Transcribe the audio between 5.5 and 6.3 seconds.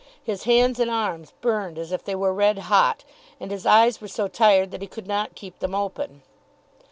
them open.